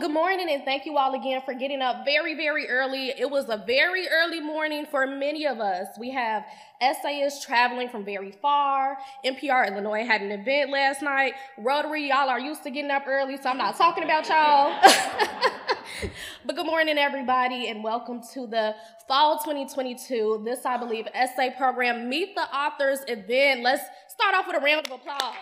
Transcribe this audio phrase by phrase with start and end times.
[0.00, 3.08] Good morning, and thank you all again for getting up very, very early.
[3.18, 5.88] It was a very early morning for many of us.
[5.98, 6.44] We have
[6.80, 8.96] essayists traveling from very far.
[9.24, 11.32] NPR Illinois had an event last night.
[11.58, 14.80] Rotary, y'all are used to getting up early, so I'm not talking about y'all.
[16.46, 18.76] but good morning, everybody, and welcome to the
[19.08, 23.62] Fall 2022, this, I believe, essay program, Meet the Authors event.
[23.62, 25.34] Let's start off with a round of applause.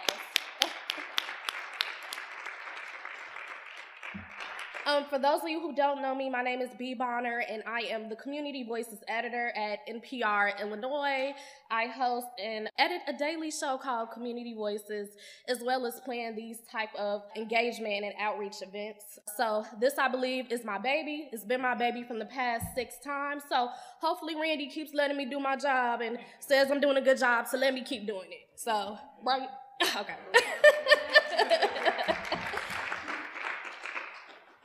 [4.87, 6.95] Um, for those of you who don't know me, my name is B.
[6.95, 11.35] Bonner, and I am the Community Voices editor at NPR Illinois.
[11.73, 15.09] I host and edit a daily show called Community Voices,
[15.49, 19.19] as well as plan these type of engagement and outreach events.
[19.37, 21.31] So this, I believe, is my baby.
[21.33, 23.43] It's been my baby from the past six times.
[23.49, 27.19] So hopefully Randy keeps letting me do my job and says I'm doing a good
[27.19, 28.47] job, so let me keep doing it.
[28.55, 29.49] So, right?
[29.95, 30.15] Okay.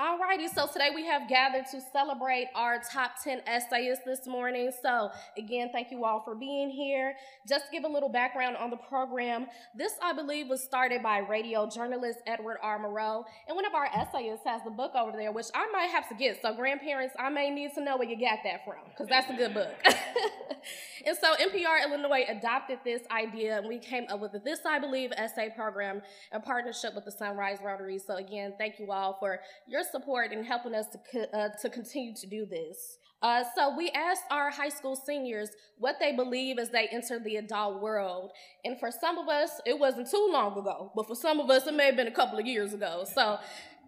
[0.01, 4.71] Alrighty, so today we have gathered to celebrate our top 10 essayists this morning.
[4.81, 7.13] So, again, thank you all for being here.
[7.47, 11.69] Just give a little background on the program, this, I believe, was started by radio
[11.69, 12.79] journalist Edward R.
[12.79, 13.25] Murrow.
[13.47, 16.15] And one of our essayists has the book over there, which I might have to
[16.15, 16.41] get.
[16.41, 19.33] So, grandparents, I may need to know where you got that from, because that's a
[19.33, 19.69] good book.
[21.05, 25.11] and so, NPR Illinois adopted this idea, and we came up with this, I believe,
[25.15, 26.01] essay program
[26.33, 27.99] in partnership with the Sunrise Rotary.
[27.99, 32.13] So, again, thank you all for your support in helping us to, uh, to continue
[32.15, 32.97] to do this.
[33.21, 37.35] Uh, so we asked our high school seniors what they believe as they enter the
[37.35, 38.31] adult world.
[38.65, 41.67] And for some of us, it wasn't too long ago, but for some of us,
[41.67, 43.05] it may have been a couple of years ago.
[43.13, 43.37] So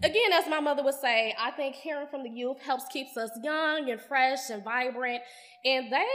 [0.03, 3.31] again, as my mother would say, I think hearing from the youth helps keeps us
[3.43, 5.23] young and fresh and vibrant.
[5.65, 6.05] And they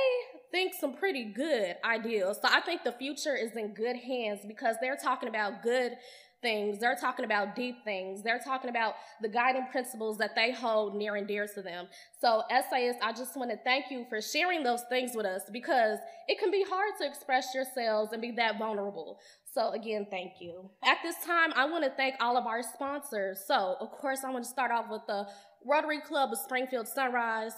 [0.52, 2.38] think some pretty good ideas.
[2.40, 5.96] So I think the future is in good hands because they're talking about good
[6.40, 6.78] things.
[6.78, 8.22] They're talking about deep things.
[8.22, 11.86] They're talking about the guiding principles that they hold near and dear to them.
[12.20, 15.98] So, essayists, I just want to thank you for sharing those things with us because
[16.28, 19.18] it can be hard to express yourselves and be that vulnerable.
[19.52, 20.70] So, again, thank you.
[20.84, 23.40] At this time, I want to thank all of our sponsors.
[23.46, 25.26] So, of course, I want to start off with the
[25.66, 27.52] Rotary Club of Springfield Sunrise.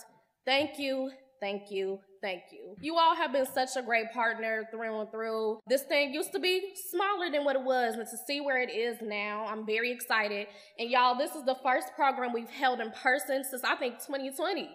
[0.47, 1.11] Thank you,
[1.41, 2.77] thank you, thank you.
[2.81, 5.61] You all have been such a great partner through and through.
[5.67, 8.71] This thing used to be smaller than what it was, and to see where it
[8.71, 10.47] is now, I'm very excited.
[10.79, 14.69] And y'all, this is the first program we've held in person since I think 2020.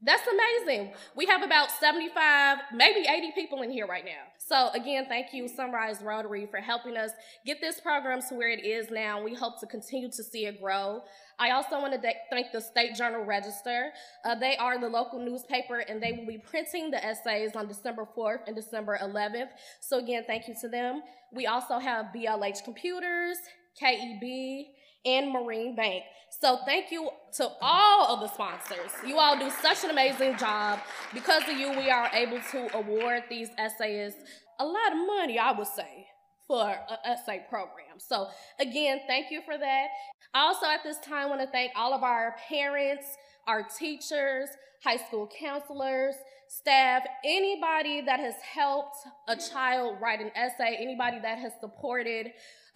[0.00, 0.92] That's amazing.
[1.16, 4.30] We have about 75, maybe 80 people in here right now.
[4.38, 7.10] So, again, thank you, Sunrise Rotary, for helping us
[7.44, 9.20] get this program to where it is now.
[9.20, 11.02] We hope to continue to see it grow.
[11.40, 13.90] I also want to thank the State Journal Register.
[14.24, 18.06] Uh, they are the local newspaper, and they will be printing the essays on December
[18.16, 19.48] 4th and December 11th.
[19.80, 21.02] So, again, thank you to them.
[21.32, 23.38] We also have BLH Computers,
[23.82, 24.66] KEB,
[25.04, 26.04] and Marine Bank.
[26.40, 28.90] So thank you to all of the sponsors.
[29.06, 30.80] You all do such an amazing job.
[31.14, 34.20] Because of you, we are able to award these essayists
[34.60, 36.06] a lot of money, I would say,
[36.46, 37.98] for an essay program.
[37.98, 39.86] So again, thank you for that.
[40.34, 43.06] I also at this time want to thank all of our parents,
[43.46, 44.48] our teachers,
[44.84, 46.14] high school counselors,
[46.48, 48.96] staff, anybody that has helped
[49.28, 52.28] a child write an essay, anybody that has supported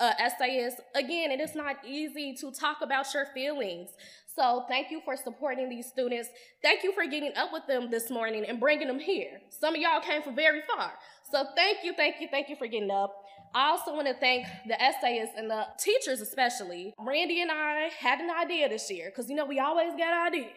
[0.02, 0.80] uh, essayists.
[0.96, 3.90] Again, it is not easy to talk about your feelings.
[4.34, 6.28] So thank you for supporting these students.
[6.60, 9.40] Thank you for getting up with them this morning and bringing them here.
[9.48, 10.92] Some of y'all came from very far.
[11.30, 13.14] So thank you, thank you, thank you for getting up.
[13.54, 16.94] I also want to thank the essayists and the teachers especially.
[16.98, 20.48] Randy and I had an idea this year because you know we always get ideas.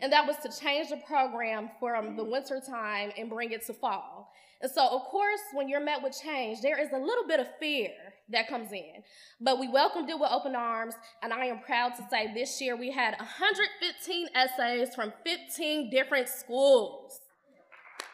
[0.00, 3.72] And that was to change the program from the winter time and bring it to
[3.72, 4.30] fall.
[4.60, 7.46] And so, of course, when you're met with change, there is a little bit of
[7.58, 7.90] fear
[8.30, 9.02] that comes in.
[9.40, 12.76] But we welcomed it with open arms, and I am proud to say this year
[12.76, 17.20] we had 115 essays from 15 different schools.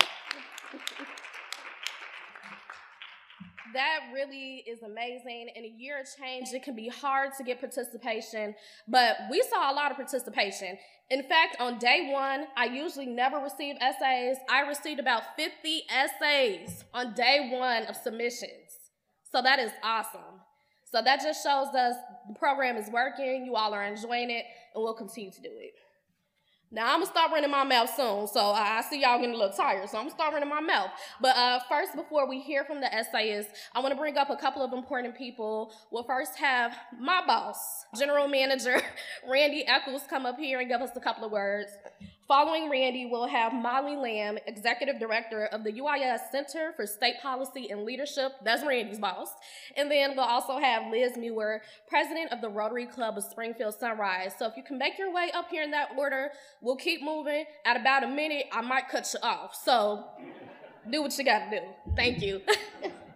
[3.74, 5.50] that really is amazing.
[5.56, 8.56] In a year of change, it can be hard to get participation,
[8.88, 10.78] but we saw a lot of participation.
[11.10, 14.38] In fact, on day one, I usually never receive essays.
[14.50, 18.67] I received about 50 essays on day one of submissions.
[19.32, 20.42] So that is awesome.
[20.92, 21.96] So that just shows us
[22.28, 25.74] the program is working, you all are enjoying it, and we'll continue to do it.
[26.70, 29.56] Now I'm gonna start running my mouth soon, so I see y'all getting a little
[29.56, 30.90] tired, so I'm gonna start running my mouth.
[31.22, 34.36] But uh, first, before we hear from the essayists, I want to bring up a
[34.36, 35.74] couple of important people.
[35.92, 37.58] We'll first have my boss,
[37.98, 38.82] General Manager
[39.30, 41.72] Randy Eccles, come up here and give us a couple of words.
[42.28, 47.70] Following Randy, we'll have Molly Lamb, Executive Director of the UIS Center for State Policy
[47.72, 48.34] and Leadership.
[48.44, 49.30] That's Randy's boss.
[49.78, 54.34] And then we'll also have Liz Muir, President of the Rotary Club of Springfield Sunrise.
[54.38, 57.46] So if you can make your way up here in that order, we'll keep moving.
[57.64, 59.56] At about a minute, I might cut you off.
[59.56, 60.04] So
[60.92, 61.66] do what you got to do.
[61.96, 62.42] Thank you.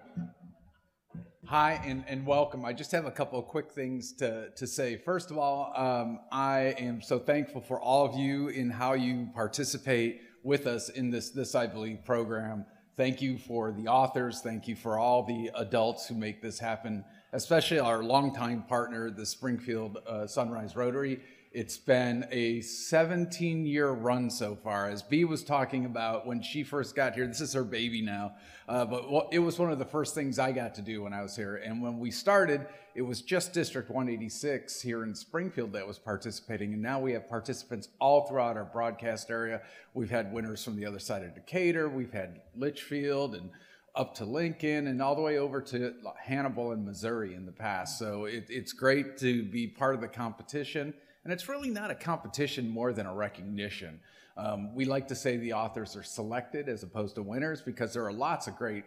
[1.52, 2.64] Hi and, and welcome.
[2.64, 4.96] I just have a couple of quick things to, to say.
[4.96, 9.28] First of all, um, I am so thankful for all of you in how you
[9.36, 12.66] participate with us in this, this I Believe program.
[12.96, 14.40] Thank you for the authors.
[14.40, 17.04] Thank you for all the adults who make this happen,
[17.34, 21.20] especially our longtime partner, the Springfield uh, Sunrise Rotary.
[21.54, 24.90] It's been a 17 year run so far.
[24.90, 28.36] As B was talking about when she first got here, this is her baby now,
[28.70, 31.22] uh, but it was one of the first things I got to do when I
[31.22, 31.58] was here.
[31.58, 36.72] And when we started, it was just District 186 here in Springfield that was participating.
[36.72, 39.62] And now we have participants all throughout our broadcast area.
[39.94, 43.50] We've had winners from the other side of Decatur, we've had Litchfield and
[43.94, 48.00] up to Lincoln and all the way over to Hannibal and Missouri in the past.
[48.00, 50.94] So it, it's great to be part of the competition.
[51.24, 54.00] And it's really not a competition more than a recognition.
[54.38, 58.06] Um, we like to say the authors are selected as opposed to winners because there
[58.06, 58.86] are lots of great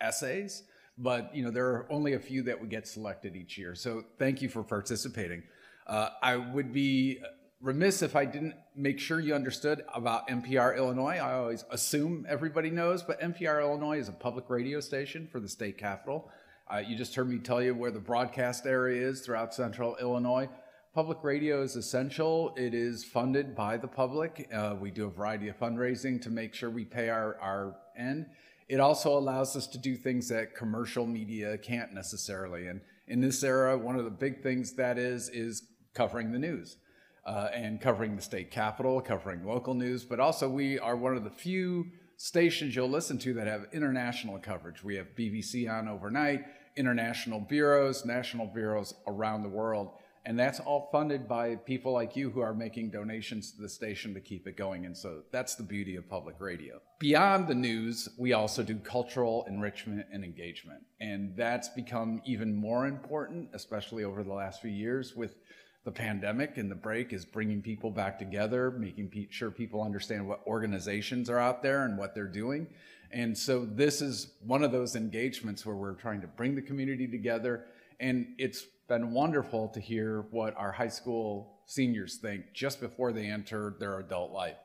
[0.00, 0.64] essays,
[0.98, 3.74] but you know there are only a few that would get selected each year.
[3.74, 5.42] So thank you for participating.
[5.86, 7.20] Uh, I would be
[7.60, 11.16] remiss if I didn't make sure you understood about NPR Illinois.
[11.16, 15.48] I always assume everybody knows, but NPR Illinois is a public radio station for the
[15.48, 16.30] state capital.
[16.72, 20.48] Uh, you just heard me tell you where the broadcast area is throughout central Illinois.
[20.92, 22.52] Public radio is essential.
[22.56, 24.48] It is funded by the public.
[24.52, 28.26] Uh, we do a variety of fundraising to make sure we pay our, our end.
[28.68, 32.66] It also allows us to do things that commercial media can't necessarily.
[32.66, 35.62] And in this era, one of the big things that is, is
[35.94, 36.76] covering the news
[37.24, 41.22] uh, and covering the state capital, covering local news, but also we are one of
[41.22, 44.82] the few stations you'll listen to that have international coverage.
[44.82, 46.46] We have BBC on overnight,
[46.76, 49.92] international bureaus, national bureaus around the world.
[50.26, 54.12] And that's all funded by people like you who are making donations to the station
[54.14, 54.84] to keep it going.
[54.84, 56.80] And so that's the beauty of public radio.
[56.98, 60.82] Beyond the news, we also do cultural enrichment and engagement.
[61.00, 65.36] And that's become even more important, especially over the last few years with
[65.84, 70.40] the pandemic and the break is bringing people back together, making sure people understand what
[70.46, 72.66] organizations are out there and what they're doing.
[73.10, 77.08] And so this is one of those engagements where we're trying to bring the community
[77.08, 77.64] together.
[77.98, 83.26] And it's been wonderful to hear what our high school seniors think just before they
[83.26, 84.56] enter their adult life.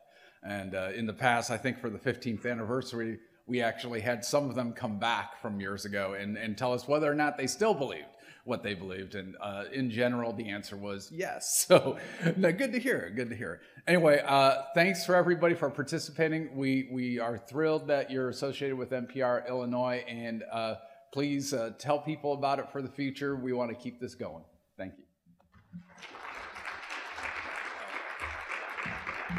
[0.41, 4.49] And uh, in the past, I think for the 15th anniversary, we actually had some
[4.49, 7.45] of them come back from years ago and, and tell us whether or not they
[7.45, 8.07] still believed
[8.45, 9.13] what they believed.
[9.13, 11.67] And uh, in general, the answer was yes.
[11.67, 11.99] So
[12.35, 13.11] no, good to hear.
[13.15, 13.61] Good to hear.
[13.87, 16.55] Anyway, uh, thanks for everybody for participating.
[16.55, 20.75] We we are thrilled that you're associated with NPR Illinois and uh,
[21.15, 23.37] please uh, tell people about it for the future.
[23.37, 24.43] We want to keep this going.
[24.77, 25.05] Thank you.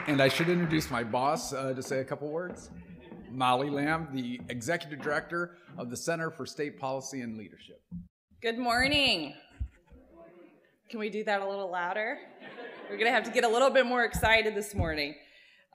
[0.06, 2.70] And I should introduce my boss uh, to say a couple words.
[3.30, 7.82] Molly Lamb, the Executive Director of the Center for State Policy and Leadership.
[8.40, 9.34] Good morning.
[10.88, 12.20] Can we do that a little louder?
[12.88, 15.14] We're going to have to get a little bit more excited this morning.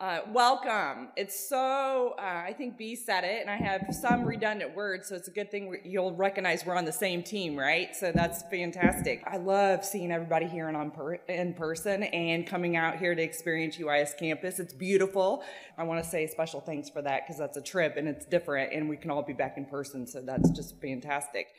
[0.01, 1.09] Uh, welcome.
[1.15, 5.13] It's so, uh, I think B said it, and I have some redundant words, so
[5.13, 7.95] it's a good thing you'll recognize we're on the same team, right?
[7.95, 9.21] So that's fantastic.
[9.27, 13.21] I love seeing everybody here and on per, in person and coming out here to
[13.21, 14.57] experience UIS campus.
[14.57, 15.43] It's beautiful.
[15.77, 18.73] I want to say special thanks for that because that's a trip and it's different,
[18.73, 21.49] and we can all be back in person, so that's just fantastic.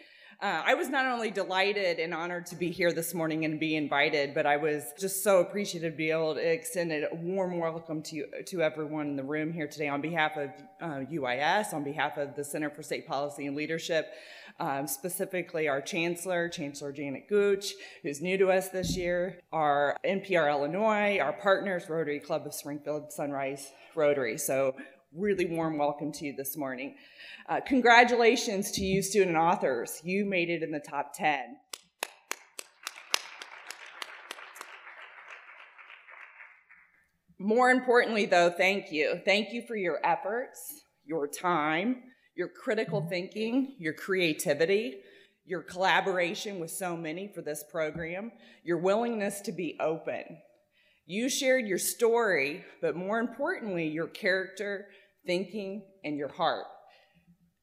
[0.43, 3.77] Uh, I was not only delighted and honored to be here this morning and be
[3.77, 8.03] invited, but I was just so appreciative to be able to extend a warm welcome
[8.03, 12.19] to to everyone in the room here today on behalf of uh, UIS, on behalf
[12.19, 14.15] of the Center for State Policy and Leadership,
[14.59, 20.51] um, specifically our Chancellor, Chancellor Janet Gooch, who's new to us this year, our NPR
[20.51, 24.39] Illinois, our partners, Rotary Club of Springfield Sunrise Rotary.
[24.39, 24.75] So
[25.15, 26.95] really warm welcome to you this morning.
[27.49, 30.01] Uh, congratulations to you, student authors.
[30.03, 31.57] You made it in the top 10.
[37.39, 39.21] More importantly, though, thank you.
[39.25, 42.03] Thank you for your efforts, your time,
[42.35, 45.01] your critical thinking, your creativity,
[45.45, 48.31] your collaboration with so many for this program,
[48.65, 50.25] your willingness to be open.
[51.05, 54.87] You shared your story, but more importantly, your character,
[55.27, 56.67] thinking, and your heart.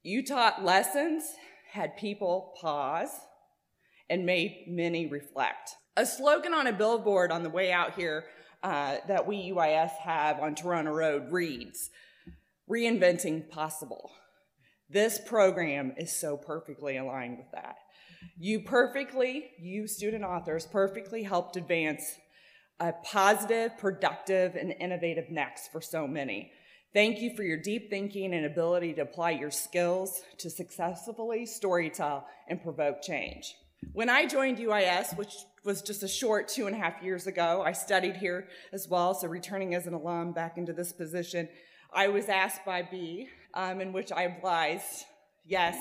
[0.04, 1.24] You taught lessons,
[1.72, 3.12] had people pause,
[4.10, 5.76] and made many reflect.
[5.98, 8.26] A slogan on a billboard on the way out here
[8.64, 11.90] uh, that we UIS have on Toronto Road reads
[12.70, 14.12] Reinventing Possible.
[14.90, 17.76] This program is so perfectly aligned with that.
[18.38, 22.04] You perfectly, you student authors, perfectly helped advance
[22.80, 26.52] a positive, productive, and innovative next for so many.
[26.92, 32.24] Thank you for your deep thinking and ability to apply your skills to successfully storytell
[32.48, 33.56] and provoke change.
[33.94, 37.62] When I joined UIS, which was just a short two and a half years ago,
[37.64, 41.48] I studied here as well, so returning as an alum back into this position,
[41.94, 45.06] I was asked by B, um, in which I obliged,
[45.46, 45.78] yes,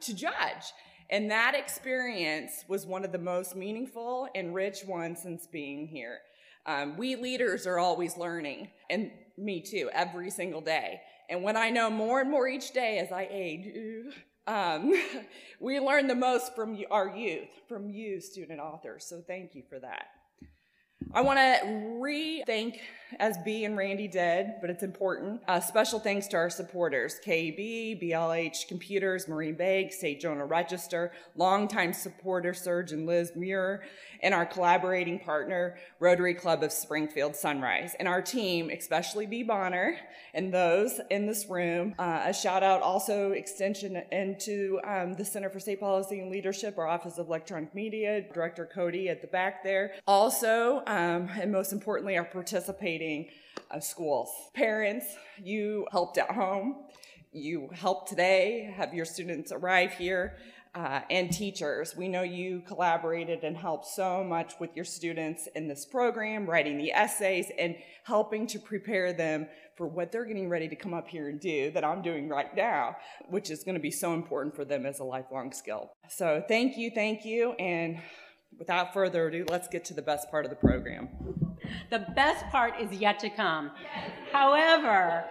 [0.00, 0.72] to judge.
[1.10, 6.20] And that experience was one of the most meaningful and rich ones since being here.
[6.66, 11.00] Um, we leaders are always learning, and me too, every single day.
[11.28, 14.14] And when I know more and more each day as I age,
[14.46, 14.92] um,
[15.60, 19.04] we learn the most from our youth, from you, student authors.
[19.04, 20.06] So thank you for that.
[21.12, 22.80] I want to re thank,
[23.18, 25.40] as B and Randy did, but it's important.
[25.48, 31.92] Uh, special thanks to our supporters KEB, BLH Computers, Marine Bank, State Journal Register, longtime
[31.92, 33.82] supporter Serge and Liz Muir,
[34.22, 39.42] and our collaborating partner, Rotary Club of Springfield Sunrise, and our team, especially B.
[39.42, 39.96] Bonner,
[40.34, 41.94] and those in this room.
[41.98, 46.78] Uh, a shout out also extension into um, the Center for State Policy and Leadership,
[46.78, 49.94] our Office of Electronic Media, Director Cody at the back there.
[50.06, 52.24] Also, um, and most importantly, our
[53.70, 54.30] uh, schools.
[54.54, 55.06] Parents,
[55.42, 56.84] you helped at home.
[57.32, 60.38] You helped today have your students arrive here
[60.74, 61.96] uh, and teachers.
[61.96, 66.78] We know you collaborated and helped so much with your students in this program, writing
[66.78, 71.08] the essays and helping to prepare them for what they're getting ready to come up
[71.08, 72.96] here and do that I'm doing right now,
[73.28, 75.92] which is going to be so important for them as a lifelong skill.
[76.08, 78.00] So thank you, thank you, and
[78.58, 81.47] without further ado, let's get to the best part of the program.
[81.90, 83.70] The best part is yet to come.
[84.30, 85.24] However,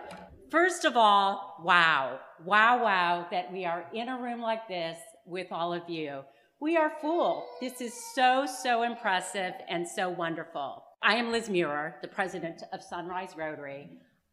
[0.49, 5.47] First of all, wow, wow, wow, that we are in a room like this with
[5.51, 6.21] all of you.
[6.61, 7.45] We are full.
[7.59, 10.85] This is so, so impressive and so wonderful.
[11.03, 13.89] I am Liz Muir, the president of Sunrise Rotary.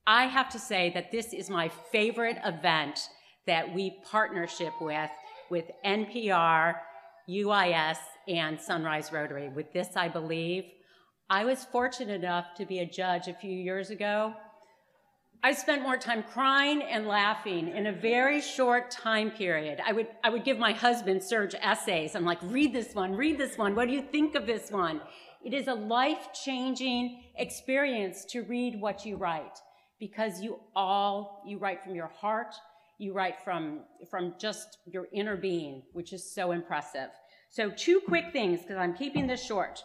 [0.06, 3.00] I have to say that this is my favorite event
[3.49, 5.11] that we partnership with,
[5.50, 6.75] with NPR,
[7.28, 9.49] UIS, and Sunrise Rotary.
[9.49, 10.66] With this, I believe.
[11.30, 14.34] I was fortunate enough to be a judge a few years ago
[15.44, 19.78] I spent more time crying and laughing in a very short time period.
[19.84, 22.14] I would, I would give my husband Serge essays.
[22.14, 23.74] I'm like, read this one, read this one.
[23.74, 25.02] What do you think of this one?
[25.44, 29.58] It is a life changing experience to read what you write
[30.00, 32.54] because you all, you write from your heart,
[32.96, 37.10] you write from, from just your inner being, which is so impressive.
[37.50, 39.84] So, two quick things because I'm keeping this short.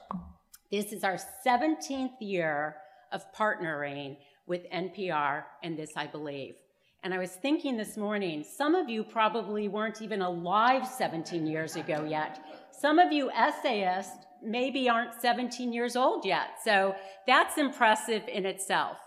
[0.72, 2.76] This is our 17th year
[3.12, 6.54] of partnering with NPR and This I Believe.
[7.02, 11.76] And I was thinking this morning, some of you probably weren't even alive 17 years
[11.76, 12.40] ago yet.
[12.70, 16.50] Some of you essayists maybe aren't 17 years old yet.
[16.64, 16.94] So
[17.26, 18.98] that's impressive in itself.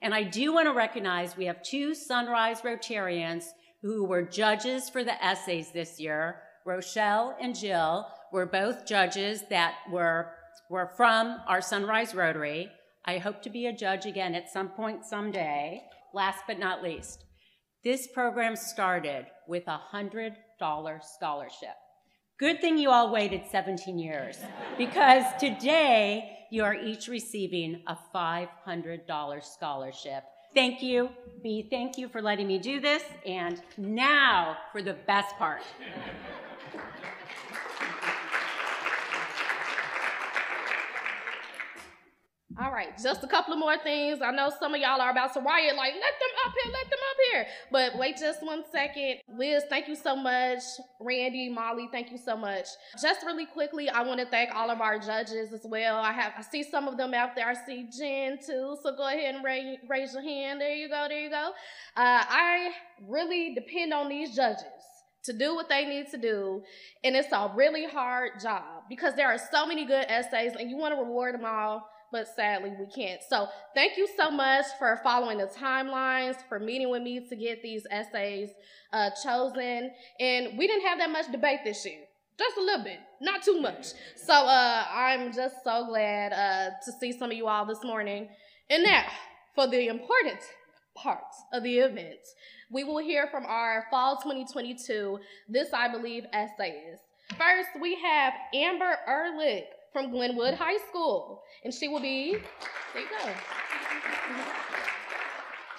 [0.00, 3.46] And I do want to recognize we have two Sunrise Rotarians
[3.82, 6.42] who were judges for the essays this year.
[6.64, 10.32] Rochelle and Jill were both judges that were,
[10.68, 12.70] were from our Sunrise Rotary.
[13.04, 15.82] I hope to be a judge again at some point someday.
[16.12, 17.24] Last but not least,
[17.84, 20.34] this program started with a $100
[21.02, 21.76] scholarship.
[22.38, 24.38] Good thing you all waited 17 years
[24.76, 30.24] because today you are each receiving a $500 scholarship.
[30.54, 31.10] Thank you,
[31.42, 31.66] B.
[31.68, 33.02] Thank you for letting me do this.
[33.26, 35.62] And now for the best part.
[42.60, 44.20] All right, just a couple of more things.
[44.20, 46.90] I know some of y'all are about to riot, like, let them up here, let
[46.90, 47.46] them up here.
[47.70, 49.18] But wait just one second.
[49.28, 50.62] Liz, thank you so much.
[50.98, 52.66] Randy, Molly, thank you so much.
[53.00, 55.98] Just really quickly, I want to thank all of our judges as well.
[55.98, 57.48] I have I see some of them out there.
[57.48, 58.76] I see Jen too.
[58.82, 60.60] So go ahead and raise, raise your hand.
[60.60, 61.52] There you go, there you go.
[61.96, 62.72] Uh, I
[63.06, 64.64] really depend on these judges
[65.24, 66.62] to do what they need to do.
[67.04, 70.76] And it's a really hard job because there are so many good essays and you
[70.76, 73.20] want to reward them all but sadly we can't.
[73.28, 77.62] So thank you so much for following the timelines, for meeting with me to get
[77.62, 78.50] these essays
[78.92, 79.90] uh, chosen.
[80.20, 82.00] And we didn't have that much debate this year.
[82.38, 83.88] Just a little bit, not too much.
[84.16, 88.28] So uh, I'm just so glad uh, to see some of you all this morning.
[88.70, 89.04] And now,
[89.54, 90.38] for the important
[90.94, 92.20] part of the event,
[92.70, 97.04] we will hear from our Fall 2022 This I Believe essayists.
[97.36, 101.42] First, we have Amber Ehrlich from Glenwood High School.
[101.64, 102.38] And she will be,
[102.92, 103.32] there you go.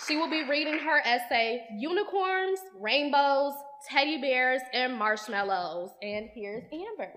[0.07, 3.53] She will be reading her essay, Unicorns, Rainbows,
[3.87, 5.91] Teddy Bears, and Marshmallows.
[6.01, 7.11] And here's Amber.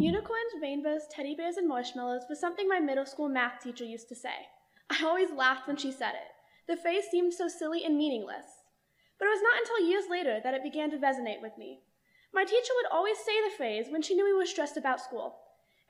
[0.00, 4.14] Unicorns, rainbows, teddy bears, and marshmallows was something my middle school math teacher used to
[4.14, 4.46] say.
[4.88, 6.30] I always laughed when she said it.
[6.68, 8.46] The phrase seemed so silly and meaningless.
[9.18, 11.80] But it was not until years later that it began to resonate with me.
[12.32, 15.34] My teacher would always say the phrase when she knew we were stressed about school.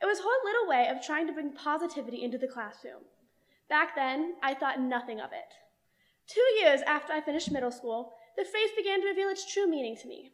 [0.01, 3.03] It was her little way of trying to bring positivity into the classroom.
[3.69, 5.53] Back then, I thought nothing of it.
[6.27, 9.97] Two years after I finished middle school, the phrase began to reveal its true meaning
[9.97, 10.31] to me.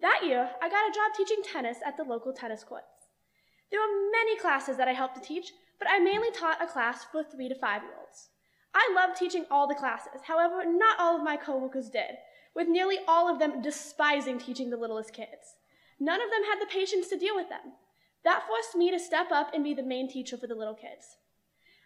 [0.00, 3.08] That year, I got a job teaching tennis at the local tennis courts.
[3.70, 7.04] There were many classes that I helped to teach, but I mainly taught a class
[7.04, 8.28] for three to five year olds.
[8.74, 12.18] I loved teaching all the classes, however, not all of my coworkers did,
[12.54, 15.56] with nearly all of them despising teaching the littlest kids.
[16.00, 17.72] None of them had the patience to deal with them.
[18.24, 21.16] That forced me to step up and be the main teacher for the little kids.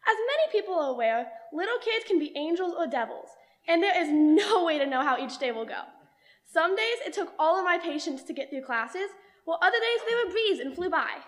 [0.06, 3.28] As many people are aware, little kids can be angels or devils,
[3.66, 5.82] and there is no way to know how each day will go.
[6.50, 9.10] Some days it took all of my patience to get through classes,
[9.44, 11.20] while other days they were breeze and flew by.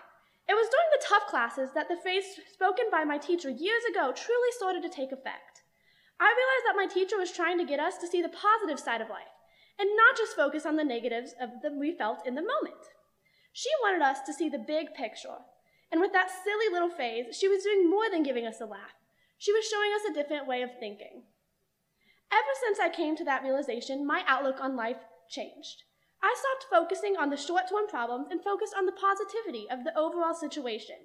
[0.49, 4.11] It was during the tough classes that the phrase spoken by my teacher years ago
[4.15, 5.61] truly started to take effect.
[6.19, 9.01] I realized that my teacher was trying to get us to see the positive side
[9.01, 9.31] of life
[9.79, 12.93] and not just focus on the negatives of that we felt in the moment.
[13.53, 15.43] She wanted us to see the big picture.
[15.91, 18.95] And with that silly little phase, she was doing more than giving us a laugh.
[19.37, 21.23] She was showing us a different way of thinking.
[22.31, 24.97] Ever since I came to that realization, my outlook on life
[25.29, 25.83] changed.
[26.23, 29.97] I stopped focusing on the short term problems and focused on the positivity of the
[29.97, 30.95] overall situation.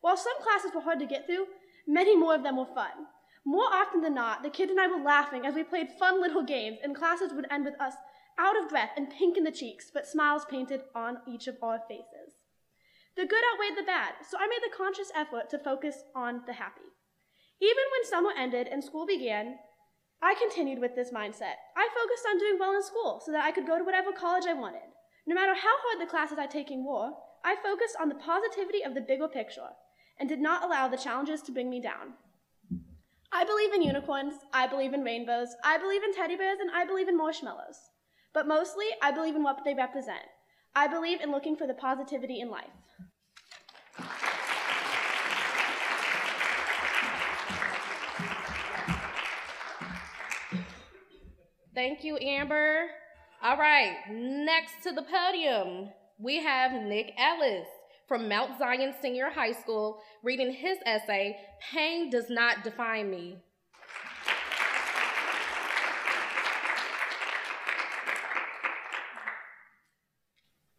[0.00, 1.46] While some classes were hard to get through,
[1.86, 3.06] many more of them were fun.
[3.44, 6.42] More often than not, the kids and I were laughing as we played fun little
[6.42, 7.94] games, and classes would end with us
[8.38, 11.80] out of breath and pink in the cheeks, but smiles painted on each of our
[11.88, 12.38] faces.
[13.16, 16.52] The good outweighed the bad, so I made the conscious effort to focus on the
[16.52, 16.86] happy.
[17.60, 19.56] Even when summer ended and school began,
[20.22, 21.58] I continued with this mindset.
[21.76, 24.44] I focused on doing well in school so that I could go to whatever college
[24.48, 24.94] I wanted.
[25.26, 27.10] No matter how hard the classes I taking were,
[27.44, 29.70] I focused on the positivity of the bigger picture
[30.18, 32.14] and did not allow the challenges to bring me down.
[33.30, 36.84] I believe in unicorns, I believe in rainbows, I believe in teddy bears, and I
[36.84, 37.90] believe in marshmallows.
[38.34, 40.24] But mostly, I believe in what they represent.
[40.74, 42.66] I believe in looking for the positivity in life.
[51.74, 52.86] Thank you, Amber.
[53.40, 57.68] All right, next to the podium, we have Nick Ellis
[58.08, 61.36] from Mount Zion Senior High School reading his essay,
[61.72, 63.36] Pain Does Not Define Me.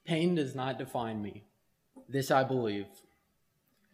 [0.09, 1.43] Pain does not define me.
[2.09, 2.87] This I believe.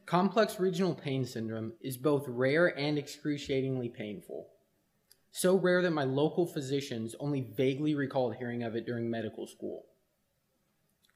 [0.06, 4.48] Complex regional pain syndrome is both rare and excruciatingly painful
[5.38, 9.84] so rare that my local physicians only vaguely recalled hearing of it during medical school.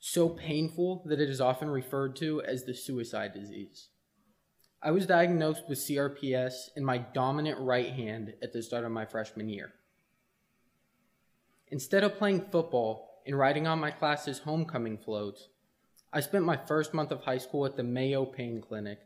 [0.01, 3.87] So painful that it is often referred to as the suicide disease.
[4.83, 9.05] I was diagnosed with CRPS in my dominant right hand at the start of my
[9.05, 9.71] freshman year.
[11.69, 15.49] Instead of playing football and riding on my class's homecoming floats,
[16.11, 18.99] I spent my first month of high school at the Mayo Pain Clinic,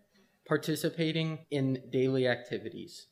[0.48, 3.08] participating in daily activities.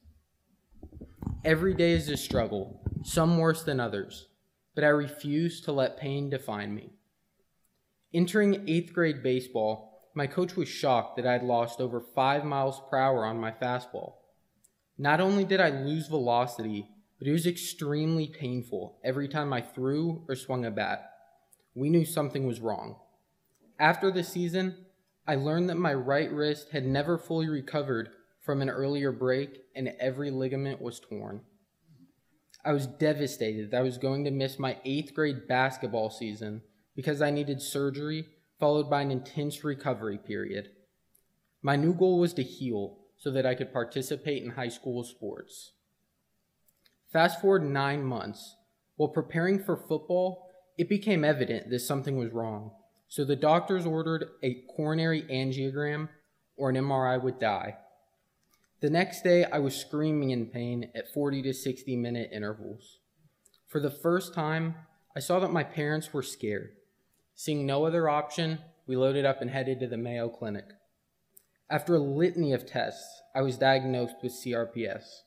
[1.43, 4.27] Every day is a struggle, some worse than others,
[4.75, 6.93] but I refuse to let pain define me.
[8.13, 12.81] Entering eighth grade baseball, my coach was shocked that I had lost over five miles
[12.89, 14.15] per hour on my fastball.
[14.97, 16.87] Not only did I lose velocity,
[17.21, 21.11] but it was extremely painful every time I threw or swung a bat.
[21.75, 22.95] We knew something was wrong.
[23.77, 24.87] After the season,
[25.27, 28.09] I learned that my right wrist had never fully recovered
[28.43, 31.41] from an earlier break, and every ligament was torn.
[32.65, 36.63] I was devastated that I was going to miss my eighth grade basketball season
[36.95, 38.25] because I needed surgery
[38.59, 40.69] followed by an intense recovery period.
[41.61, 45.73] My new goal was to heal so that I could participate in high school sports.
[47.11, 48.55] Fast forward nine months.
[48.95, 50.47] While preparing for football,
[50.77, 52.71] it became evident that something was wrong,
[53.07, 56.09] so the doctors ordered a coronary angiogram
[56.55, 57.77] or an MRI would die.
[58.79, 62.99] The next day, I was screaming in pain at 40 to 60 minute intervals.
[63.67, 64.75] For the first time,
[65.15, 66.71] I saw that my parents were scared.
[67.35, 70.65] Seeing no other option, we loaded up and headed to the Mayo Clinic.
[71.69, 75.21] After a litany of tests, I was diagnosed with CRPS.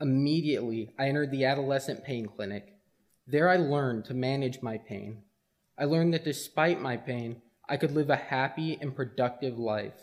[0.00, 2.74] Immediately, I entered the adolescent pain clinic.
[3.26, 5.22] There, I learned to manage my pain.
[5.78, 9.94] I learned that despite my pain, I could live a happy and productive life.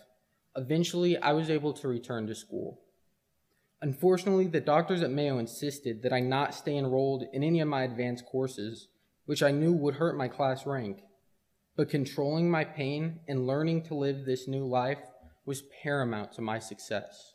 [0.56, 2.82] Eventually, I was able to return to school.
[3.82, 7.84] Unfortunately, the doctors at Mayo insisted that I not stay enrolled in any of my
[7.84, 8.88] advanced courses,
[9.26, 11.04] which I knew would hurt my class rank.
[11.76, 15.00] But controlling my pain and learning to live this new life
[15.46, 17.34] was paramount to my success.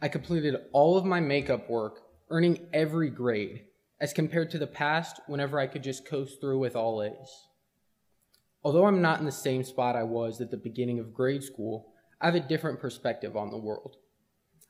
[0.00, 3.64] I completed all of my makeup work, earning every grade,
[4.00, 7.48] as compared to the past whenever I could just coast through with all A's.
[8.62, 11.92] Although I'm not in the same spot I was at the beginning of grade school,
[12.20, 13.96] I have a different perspective on the world.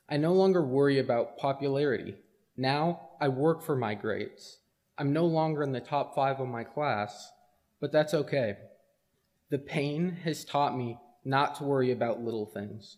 [0.07, 2.15] I no longer worry about popularity.
[2.57, 4.59] Now I work for my grades.
[4.97, 7.31] I'm no longer in the top five of my class,
[7.79, 8.57] but that's okay.
[9.49, 12.97] The pain has taught me not to worry about little things.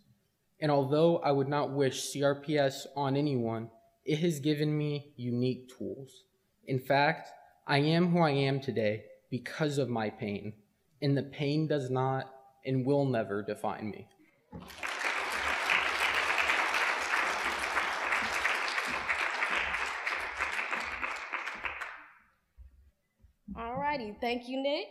[0.61, 3.71] And although I would not wish CRPS on anyone,
[4.05, 6.25] it has given me unique tools.
[6.67, 7.29] In fact,
[7.65, 10.53] I am who I am today because of my pain,
[11.01, 12.31] and the pain does not
[12.63, 14.07] and will never define me.
[23.57, 24.89] Alrighty, thank you, Nick.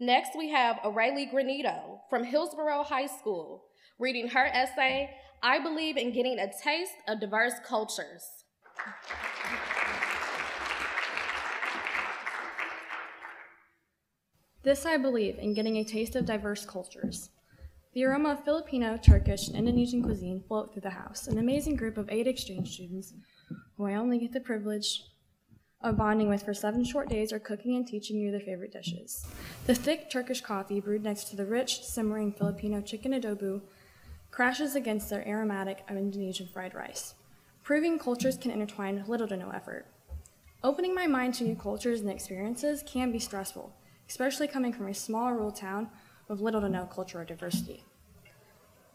[0.00, 3.62] Next, we have Aurelie Granito from Hillsboro High School
[4.02, 5.08] reading her essay,
[5.44, 8.24] I Believe in Getting a Taste of Diverse Cultures.
[14.64, 17.30] This I believe in getting a taste of diverse cultures.
[17.94, 21.96] The aroma of Filipino, Turkish, and Indonesian cuisine float through the house, an amazing group
[21.96, 23.14] of eight exchange students
[23.76, 25.04] who I only get the privilege
[25.80, 29.24] of bonding with for seven short days are cooking and teaching you their favorite dishes.
[29.66, 33.62] The thick Turkish coffee brewed next to the rich, simmering Filipino chicken adobo
[34.32, 37.14] crashes against their aromatic of Indonesian fried rice.
[37.62, 39.86] Proving cultures can intertwine with little to no effort.
[40.64, 43.72] Opening my mind to new cultures and experiences can be stressful,
[44.08, 45.90] especially coming from a small rural town
[46.28, 47.84] with little to no cultural diversity.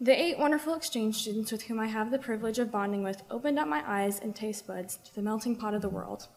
[0.02, 3.60] The eight wonderful exchange students with whom I have the privilege of bonding with opened
[3.60, 6.28] up my eyes and taste buds to the melting pot of the world.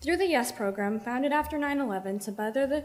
[0.00, 2.84] Through the YES program, founded after 9 11 to,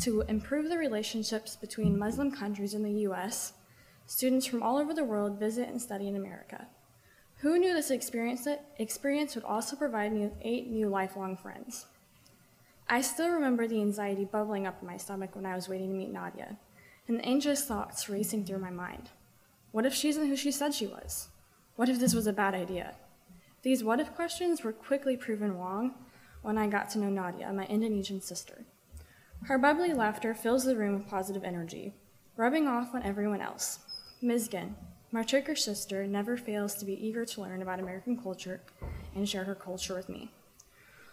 [0.00, 3.54] to improve the relationships between Muslim countries and the U.S.,
[4.06, 6.66] students from all over the world visit and study in America.
[7.38, 8.46] Who knew this experience,
[8.78, 11.86] experience would also provide me with eight new lifelong friends?
[12.88, 15.96] I still remember the anxiety bubbling up in my stomach when I was waiting to
[15.96, 16.56] meet Nadia,
[17.08, 19.10] and the anxious thoughts racing through my mind.
[19.72, 21.28] What if she isn't who she said she was?
[21.76, 22.94] What if this was a bad idea?
[23.62, 25.94] These what if questions were quickly proven wrong
[26.42, 28.64] when I got to know Nadia, my Indonesian sister.
[29.44, 31.94] Her bubbly laughter fills the room with positive energy,
[32.36, 33.78] rubbing off on everyone else.
[34.24, 34.72] Mizgin,
[35.12, 38.62] my Turkish sister, never fails to be eager to learn about American culture
[39.14, 40.30] and share her culture with me.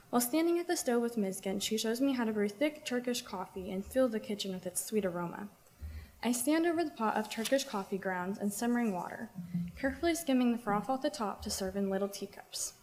[0.10, 3.22] While standing at the stove with Mizgin, she shows me how to brew thick Turkish
[3.22, 5.50] coffee and fill the kitchen with its sweet aroma.
[6.24, 9.30] I stand over the pot of Turkish coffee grounds and simmering water,
[9.78, 12.76] carefully skimming the froth off the top to serve in little teacups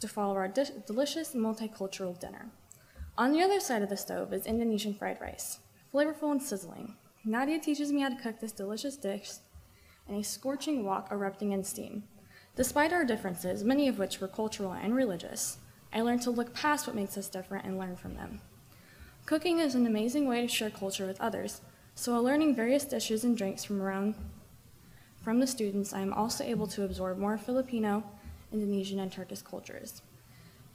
[0.00, 2.50] to follow our di- delicious multicultural dinner.
[3.16, 5.60] On the other side of the stove is Indonesian fried rice,
[5.94, 6.96] flavorful and sizzling.
[7.24, 9.30] Nadia teaches me how to cook this delicious dish
[10.10, 12.02] in a scorching wok erupting in steam.
[12.56, 15.58] Despite our differences, many of which were cultural and religious,
[15.92, 18.40] I learned to look past what makes us different and learn from them.
[19.24, 21.60] Cooking is an amazing way to share culture with others,
[21.94, 24.14] so while learning various dishes and drinks from around
[25.22, 28.02] from the students, I am also able to absorb more Filipino,
[28.52, 30.00] Indonesian, and Turkish cultures.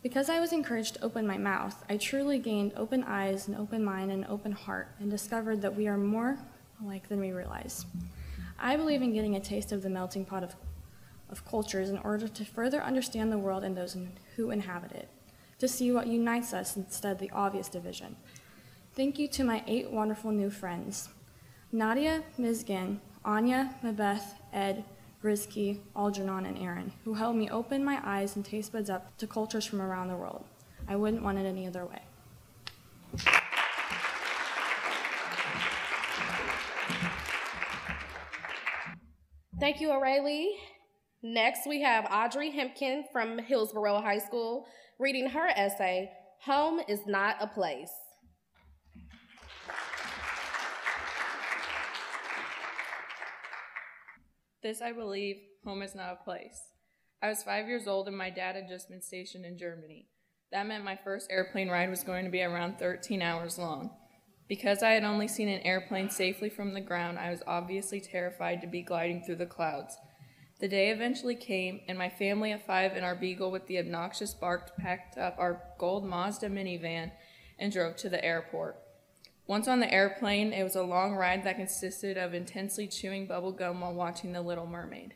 [0.04, 3.84] Because I was encouraged to open my mouth, I truly gained open eyes, an open
[3.84, 6.38] mind, and an open heart, and discovered that we are more
[6.84, 7.86] alike than we realize.
[8.60, 10.56] I believe in getting a taste of the melting pot of,
[11.30, 13.98] of cultures in order to further understand the world and those
[14.36, 15.10] who inhabit it,
[15.60, 18.16] to see what unites us instead of the obvious division.
[18.94, 21.10] Thank you to my eight wonderful new friends
[21.72, 24.86] Nadia, Mizgin, Anya, Mabeth, Ed,
[25.22, 29.28] Rizky, Algernon, and Aaron, who helped me open my eyes and taste buds up to
[29.28, 30.46] cultures from around the world.
[30.88, 32.02] I wouldn't want it any other way.
[39.66, 40.52] Thank you, Aurelie.
[41.24, 44.68] Next, we have Audrey Hempkin from Hillsboro High School
[45.00, 47.90] reading her essay, Home is Not a Place.
[54.62, 56.62] This, I believe, home is not a place.
[57.24, 60.10] I was five years old and my dad had just been stationed in Germany.
[60.52, 63.90] That meant my first airplane ride was going to be around 13 hours long.
[64.48, 68.62] Because I had only seen an airplane safely from the ground, I was obviously terrified
[68.62, 69.98] to be gliding through the clouds.
[70.60, 74.34] The day eventually came, and my family of five and our beagle with the obnoxious
[74.34, 77.12] bark packed up our gold Mazda minivan
[77.60, 78.78] and drove to the airport.
[79.48, 83.52] Once on the airplane, it was a long ride that consisted of intensely chewing bubble
[83.52, 85.14] gum while watching The Little Mermaid.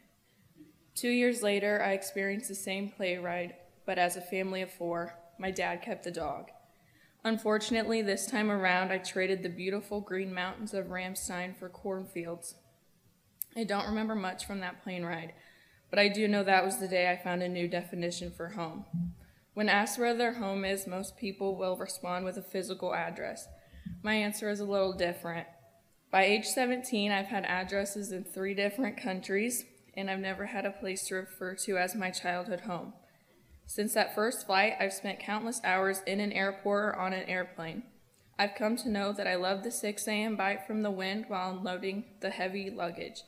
[0.94, 5.16] Two years later, I experienced the same play ride, but as a family of four,
[5.40, 6.50] my dad kept the dog.
[7.24, 12.56] Unfortunately, this time around, I traded the beautiful green mountains of Ramstein for cornfields.
[13.58, 15.34] I don't remember much from that plane ride,
[15.90, 18.86] but I do know that was the day I found a new definition for home.
[19.54, 23.48] When asked where their home is, most people will respond with a physical address.
[24.02, 25.48] My answer is a little different.
[26.12, 30.72] By age 17, I've had addresses in three different countries, and I've never had a
[30.72, 32.94] place to refer to as my childhood home.
[33.70, 37.84] Since that first flight, I've spent countless hours in an airport or on an airplane.
[38.40, 40.36] I've come to know that I love the 6 a.m.
[40.36, 43.22] bite from the wind while unloading the heavy luggage,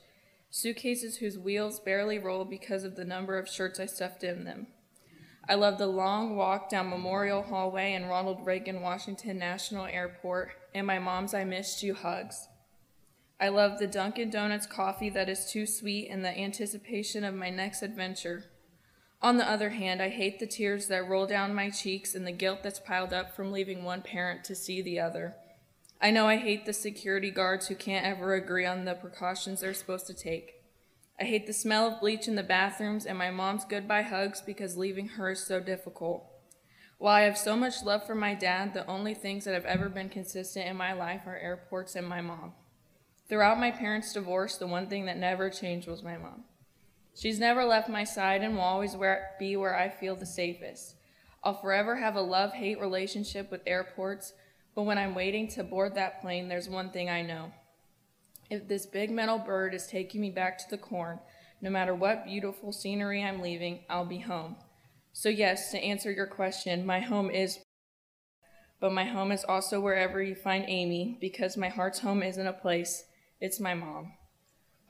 [0.50, 4.66] suitcases whose wheels barely roll because of the number of shirts I stuffed in them.
[5.48, 10.88] I love the long walk down Memorial Hallway in Ronald Reagan Washington National Airport and
[10.88, 12.48] my mom's I missed you hugs.
[13.40, 17.50] I love the Dunkin' Donuts coffee that is too sweet and the anticipation of my
[17.50, 18.51] next adventure.
[19.22, 22.32] On the other hand, I hate the tears that roll down my cheeks and the
[22.32, 25.36] guilt that's piled up from leaving one parent to see the other.
[26.00, 29.74] I know I hate the security guards who can't ever agree on the precautions they're
[29.74, 30.54] supposed to take.
[31.20, 34.76] I hate the smell of bleach in the bathrooms and my mom's goodbye hugs because
[34.76, 36.26] leaving her is so difficult.
[36.98, 39.88] While I have so much love for my dad, the only things that have ever
[39.88, 42.54] been consistent in my life are airports and my mom.
[43.28, 46.44] Throughout my parents' divorce, the one thing that never changed was my mom.
[47.14, 48.96] She's never left my side and will always
[49.38, 50.96] be where I feel the safest.
[51.44, 54.32] I'll forever have a love hate relationship with airports,
[54.74, 57.52] but when I'm waiting to board that plane, there's one thing I know.
[58.48, 61.18] If this big metal bird is taking me back to the corn,
[61.60, 64.56] no matter what beautiful scenery I'm leaving, I'll be home.
[65.12, 67.58] So, yes, to answer your question, my home is,
[68.80, 72.52] but my home is also wherever you find Amy because my heart's home isn't a
[72.52, 73.04] place,
[73.40, 74.12] it's my mom.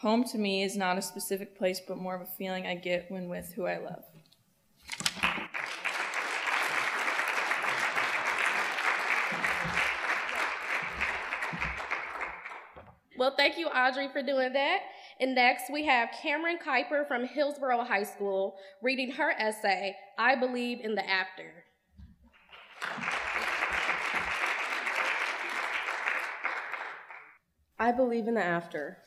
[0.03, 3.09] Home to me is not a specific place, but more of a feeling I get
[3.09, 4.03] when with who I love.
[13.17, 14.81] Well, thank you, Audrey, for doing that.
[15.21, 20.81] And next, we have Cameron Kuiper from Hillsboro High School reading her essay, I Believe
[20.81, 21.63] in the After.
[27.79, 28.99] I believe in the after.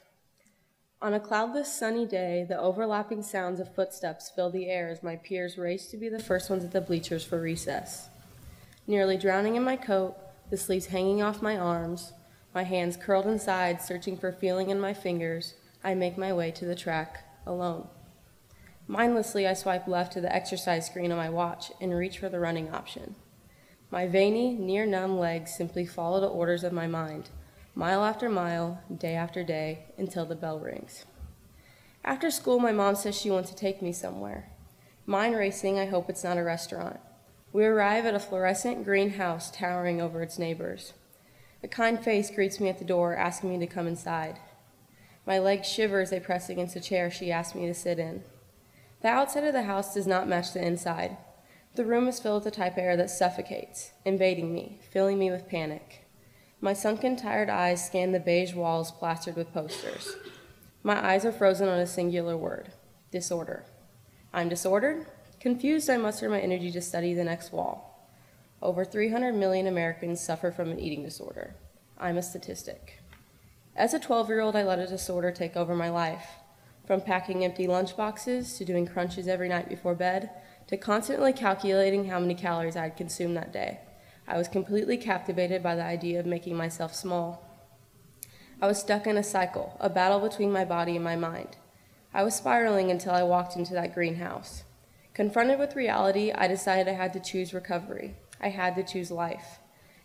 [1.01, 5.17] On a cloudless, sunny day, the overlapping sounds of footsteps fill the air as my
[5.17, 8.09] peers race to be the first ones at the bleachers for recess.
[8.87, 10.15] Nearly drowning in my coat,
[10.49, 12.13] the sleeves hanging off my arms,
[12.53, 16.65] my hands curled inside, searching for feeling in my fingers, I make my way to
[16.65, 17.89] the track alone.
[18.87, 22.39] Mindlessly, I swipe left to the exercise screen on my watch and reach for the
[22.39, 23.15] running option.
[23.91, 27.29] My veiny, near numb legs simply follow the orders of my mind,
[27.75, 31.05] mile after mile, day after day, until the bell rings.
[32.05, 34.49] After school, my mom says she wants to take me somewhere.
[35.05, 36.99] Mind racing, I hope it's not a restaurant.
[37.51, 40.93] We arrive at a fluorescent green house towering over its neighbors.
[41.63, 44.39] A kind face greets me at the door, asking me to come inside.
[45.25, 48.23] My legs shiver as I press against a chair she asks me to sit in.
[49.01, 51.17] The outside of the house does not match the inside.
[51.75, 55.29] The room is filled with a type of air that suffocates, invading me, filling me
[55.29, 56.04] with panic.
[56.65, 60.15] My sunken, tired eyes scan the beige walls plastered with posters.
[60.81, 62.71] My eyes are frozen on a singular word
[63.11, 63.65] disorder.
[64.33, 65.05] I'm disordered?
[65.39, 68.09] Confused, I muster my energy to study the next wall.
[68.63, 71.53] Over 300 million Americans suffer from an eating disorder.
[71.99, 72.99] I'm a statistic.
[73.75, 76.25] As a 12 year old, I let a disorder take over my life.
[76.87, 80.31] From packing empty lunchboxes to doing crunches every night before bed
[80.65, 83.81] to constantly calculating how many calories I'd consumed that day.
[84.27, 87.43] I was completely captivated by the idea of making myself small.
[88.61, 91.57] I was stuck in a cycle, a battle between my body and my mind.
[92.13, 94.63] I was spiraling until I walked into that greenhouse.
[95.13, 98.15] Confronted with reality, I decided I had to choose recovery.
[98.41, 99.59] I had to choose life.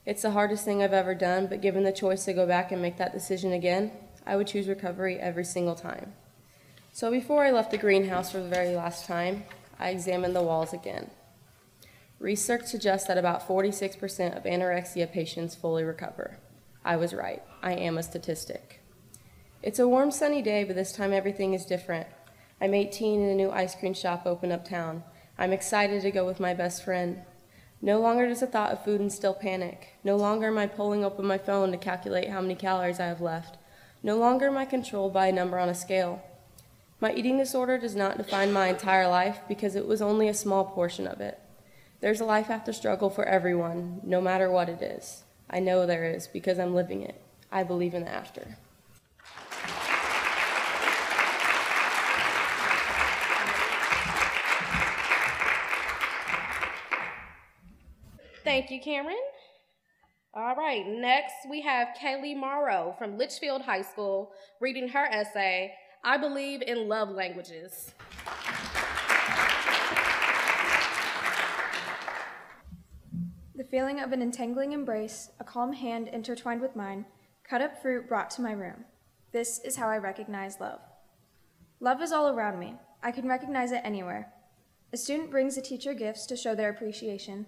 [0.04, 2.82] It's the hardest thing I've ever done, but given the choice to go back and
[2.82, 3.92] make that decision again,
[4.26, 6.12] I would choose recovery every single time.
[6.92, 9.44] So before I left the greenhouse for the very last time,
[9.78, 11.10] I examined the walls again.
[12.20, 16.36] Research suggests that about 46% of anorexia patients fully recover.
[16.84, 17.42] I was right.
[17.62, 18.82] I am a statistic.
[19.62, 22.06] It's a warm, sunny day, but this time everything is different.
[22.60, 25.02] I'm 18 and a new ice cream shop opened uptown.
[25.38, 27.22] I'm excited to go with my best friend.
[27.80, 29.94] No longer does the thought of food instill panic.
[30.04, 33.22] No longer am I pulling open my phone to calculate how many calories I have
[33.22, 33.56] left.
[34.02, 36.22] No longer am I controlled by a number on a scale.
[37.00, 40.66] My eating disorder does not define my entire life because it was only a small
[40.66, 41.40] portion of it.
[42.00, 45.24] There's a life after struggle for everyone, no matter what it is.
[45.50, 47.20] I know there is because I'm living it.
[47.52, 48.56] I believe in the after.
[58.44, 59.16] Thank you, Cameron.
[60.32, 66.16] All right, next we have Kaylee Morrow from Litchfield High School reading her essay, I
[66.16, 67.92] Believe in Love Languages.
[73.70, 77.04] Feeling of an entangling embrace, a calm hand intertwined with mine,
[77.48, 78.84] cut up fruit brought to my room.
[79.32, 80.80] This is how I recognize love.
[81.78, 82.74] Love is all around me.
[83.00, 84.32] I can recognize it anywhere.
[84.92, 87.46] A student brings a teacher gifts to show their appreciation.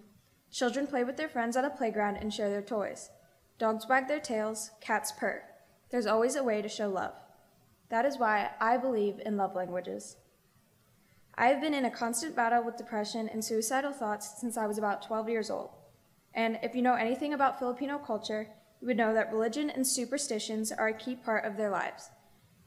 [0.52, 3.11] Children play with their friends at a playground and share their toys.
[3.58, 5.42] Dogs wag their tails, cats purr.
[5.90, 7.14] There's always a way to show love.
[7.88, 10.16] That is why I believe in love languages.
[11.35, 14.78] I have been in a constant battle with depression and suicidal thoughts since I was
[14.78, 15.70] about 12 years old.
[16.34, 18.48] And if you know anything about Filipino culture,
[18.80, 22.10] you would know that religion and superstitions are a key part of their lives.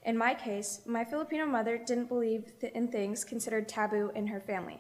[0.04, 4.80] In my case, my Filipino mother didn't believe in things considered taboo in her family,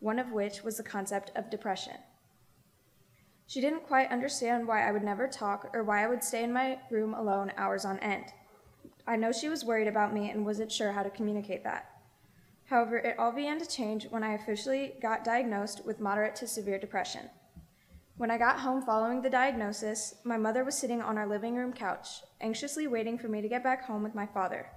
[0.00, 1.94] one of which was the concept of depression.
[3.46, 6.52] She didn't quite understand why I would never talk or why I would stay in
[6.52, 8.32] my room alone hours on end.
[9.06, 11.90] I know she was worried about me and wasn't sure how to communicate that.
[12.66, 16.78] However, it all began to change when I officially got diagnosed with moderate to severe
[16.78, 17.28] depression.
[18.16, 21.72] When I got home following the diagnosis, my mother was sitting on our living room
[21.72, 24.70] couch, anxiously waiting for me to get back home with my father.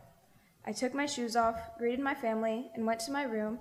[0.65, 3.59] I took my shoes off, greeted my family, and went to my room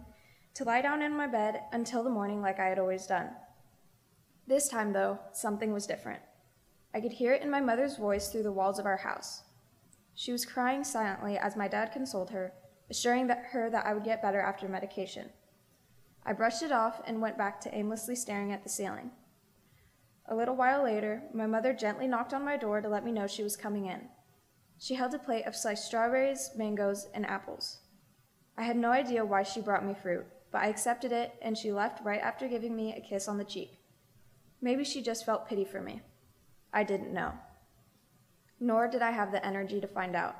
[0.55, 3.31] to lie down in my bed until the morning like I had always done.
[4.47, 6.23] This time, though, something was different.
[6.95, 9.43] I could hear it in my mother's voice through the walls of our house.
[10.15, 12.53] She was crying silently as my dad consoled her,
[12.89, 15.31] assuring that her that I would get better after medication.
[16.25, 19.11] I brushed it off and went back to aimlessly staring at the ceiling.
[20.27, 23.27] A little while later, my mother gently knocked on my door to let me know
[23.27, 24.09] she was coming in.
[24.79, 27.81] She held a plate of sliced strawberries, mangoes, and apples.
[28.57, 31.73] I had no idea why she brought me fruit, but I accepted it, and she
[31.73, 33.81] left right after giving me a kiss on the cheek.
[34.63, 36.01] Maybe she just felt pity for me.
[36.73, 37.33] I didn't know.
[38.61, 40.37] Nor did I have the energy to find out.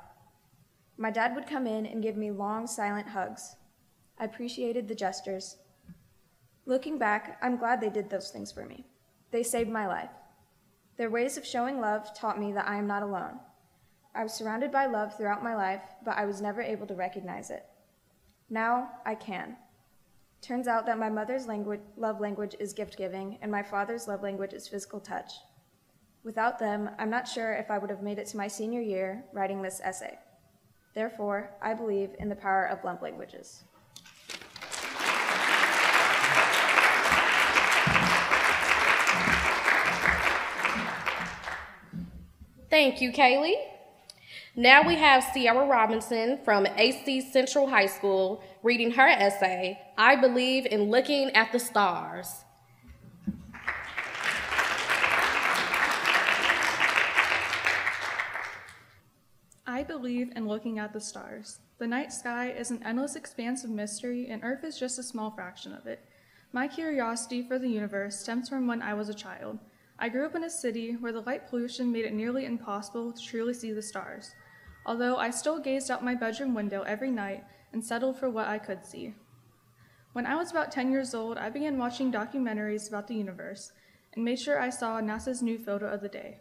[0.97, 3.55] My dad would come in and give me long, silent hugs.
[4.17, 5.57] I appreciated the gestures.
[6.65, 8.85] Looking back, I'm glad they did those things for me.
[9.31, 10.09] They saved my life.
[10.97, 13.39] Their ways of showing love taught me that I am not alone.
[14.13, 17.49] I was surrounded by love throughout my life, but I was never able to recognize
[17.49, 17.65] it.
[18.49, 19.57] Now I can.
[20.41, 24.21] Turns out that my mother's language, love language is gift giving, and my father's love
[24.21, 25.33] language is physical touch.
[26.23, 29.25] Without them, I'm not sure if I would have made it to my senior year
[29.33, 30.17] writing this essay.
[30.93, 33.65] Therefore, I believe in the power of love languages.
[42.75, 43.55] Thank you, Kaylee.
[44.53, 50.65] Now we have Sierra Robinson from AC Central High School reading her essay, I Believe
[50.65, 52.43] in Looking at the Stars.
[59.65, 61.59] I believe in looking at the stars.
[61.77, 65.31] The night sky is an endless expanse of mystery, and Earth is just a small
[65.31, 66.03] fraction of it.
[66.51, 69.59] My curiosity for the universe stems from when I was a child.
[69.97, 73.21] I grew up in a city where the light pollution made it nearly impossible to
[73.21, 74.35] truly see the stars,
[74.85, 78.57] although I still gazed out my bedroom window every night and settled for what I
[78.57, 79.13] could see.
[80.11, 83.71] When I was about 10 years old, I began watching documentaries about the universe
[84.13, 86.39] and made sure I saw NASA's new photo of the day.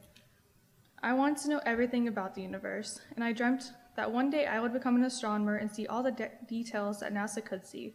[1.02, 4.60] I wanted to know everything about the universe, and I dreamt that one day I
[4.60, 7.94] would become an astronomer and see all the de- details that NASA could see.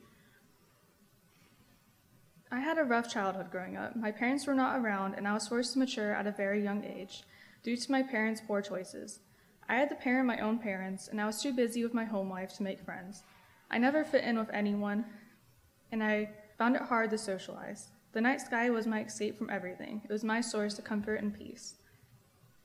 [2.52, 3.96] I had a rough childhood growing up.
[3.96, 6.84] My parents were not around, and I was forced to mature at a very young
[6.84, 7.24] age
[7.62, 9.20] due to my parents' poor choices.
[9.68, 12.30] I had to parent my own parents, and I was too busy with my home
[12.30, 13.22] life to make friends.
[13.70, 15.06] I never fit in with anyone,
[15.92, 17.90] and I found it hard to socialize.
[18.14, 21.38] The night sky was my escape from everything, it was my source of comfort and
[21.38, 21.76] peace.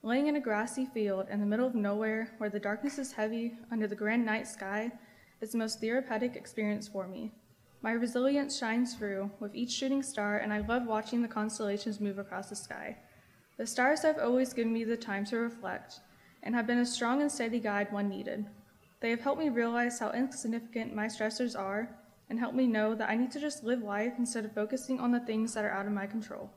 [0.02, 3.52] Laying in a grassy field in the middle of nowhere, where the darkness is heavy
[3.70, 4.92] under the grand night sky,
[5.42, 7.32] is the most therapeutic experience for me.
[7.84, 12.18] My resilience shines through with each shooting star, and I love watching the constellations move
[12.18, 12.96] across the sky.
[13.58, 16.00] The stars have always given me the time to reflect
[16.42, 18.46] and have been a strong and steady guide when needed.
[19.00, 21.94] They have helped me realize how insignificant my stressors are
[22.30, 25.12] and helped me know that I need to just live life instead of focusing on
[25.12, 26.50] the things that are out of my control.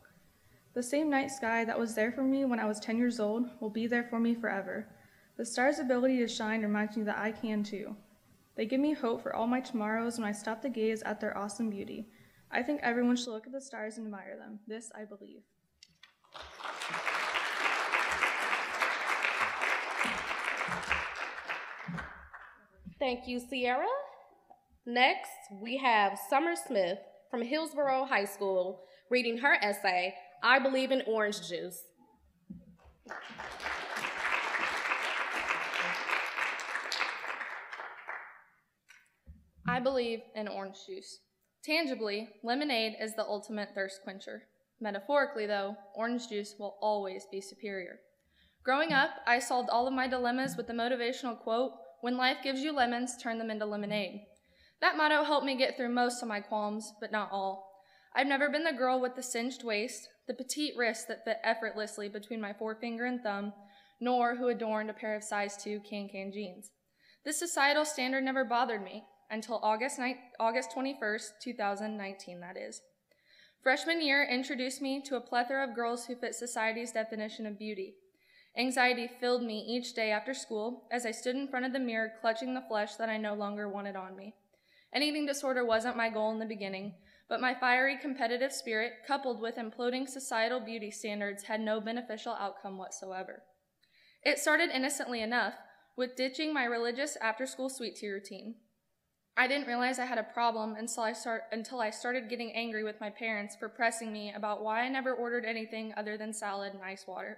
[0.75, 3.49] The same night sky that was there for me when I was 10 years old
[3.59, 4.87] will be there for me forever.
[5.35, 7.97] The stars' ability to shine reminds me that I can too.
[8.57, 11.37] They give me hope for all my tomorrows when I stop to gaze at their
[11.37, 12.07] awesome beauty.
[12.51, 14.59] I think everyone should look at the stars and admire them.
[14.67, 15.43] This I believe.
[22.99, 23.85] Thank you, Sierra.
[24.87, 25.29] Next,
[25.61, 26.97] we have Summer Smith
[27.29, 28.81] from Hillsboro High School
[29.11, 31.83] reading her essay, I Believe in Orange Juice.
[39.69, 41.19] I believe in orange juice.
[41.61, 44.43] Tangibly, lemonade is the ultimate thirst quencher.
[44.79, 47.99] Metaphorically, though, orange juice will always be superior.
[48.63, 52.61] Growing up, I solved all of my dilemmas with the motivational quote When life gives
[52.61, 54.21] you lemons, turn them into lemonade.
[54.79, 57.83] That motto helped me get through most of my qualms, but not all.
[58.15, 62.07] I've never been the girl with the cinched waist, the petite wrists that fit effortlessly
[62.07, 63.51] between my forefinger and thumb,
[63.99, 66.71] nor who adorned a pair of size 2 can-can jeans.
[67.25, 72.81] This societal standard never bothered me until August, ni- August 21st, 2019, that is.
[73.61, 77.95] Freshman year introduced me to a plethora of girls who fit society's definition of beauty.
[78.57, 82.13] Anxiety filled me each day after school as I stood in front of the mirror
[82.21, 84.35] clutching the flesh that I no longer wanted on me.
[84.93, 86.93] An eating disorder wasn't my goal in the beginning,
[87.29, 92.77] but my fiery competitive spirit, coupled with imploding societal beauty standards, had no beneficial outcome
[92.77, 93.43] whatsoever.
[94.23, 95.55] It started innocently enough
[95.95, 98.55] with ditching my religious after school sweet tea routine.
[99.39, 102.83] I didn't realize I had a problem until I, start, until I started getting angry
[102.83, 106.73] with my parents for pressing me about why I never ordered anything other than salad
[106.73, 107.37] and ice water.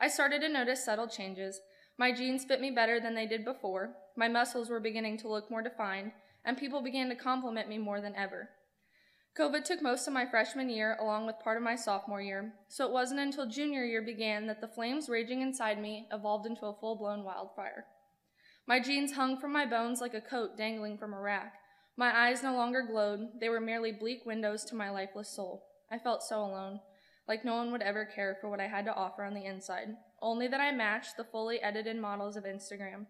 [0.00, 1.60] I started to notice subtle changes.
[1.96, 5.48] My jeans fit me better than they did before, my muscles were beginning to look
[5.48, 6.10] more defined,
[6.44, 8.50] and people began to compliment me more than ever.
[9.38, 12.84] COVID took most of my freshman year along with part of my sophomore year, so
[12.84, 16.74] it wasn't until junior year began that the flames raging inside me evolved into a
[16.74, 17.86] full blown wildfire.
[18.66, 21.54] My jeans hung from my bones like a coat dangling from a rack.
[21.96, 25.64] My eyes no longer glowed, they were merely bleak windows to my lifeless soul.
[25.90, 26.80] I felt so alone,
[27.26, 29.88] like no one would ever care for what I had to offer on the inside,
[30.20, 33.06] only that I matched the fully edited models of Instagram.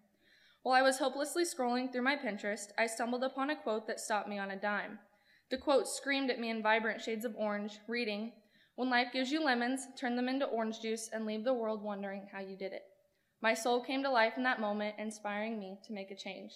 [0.63, 4.27] While I was hopelessly scrolling through my Pinterest, I stumbled upon a quote that stopped
[4.27, 4.99] me on a dime.
[5.51, 8.31] The quote screamed at me in vibrant shades of orange, reading,
[8.75, 12.27] When life gives you lemons, turn them into orange juice and leave the world wondering
[12.31, 12.83] how you did it.
[13.43, 16.53] My soul came to life in that moment, inspiring me to make a change.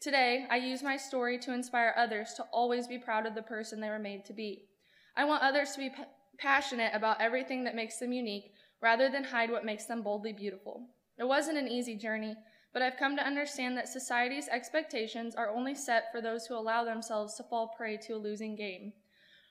[0.00, 3.80] Today, I use my story to inspire others to always be proud of the person
[3.80, 4.68] they were made to be.
[5.16, 5.90] I want others to be
[6.38, 10.86] passionate about everything that makes them unique rather than hide what makes them boldly beautiful.
[11.18, 12.36] It wasn't an easy journey,
[12.72, 16.84] but I've come to understand that society's expectations are only set for those who allow
[16.84, 18.92] themselves to fall prey to a losing game.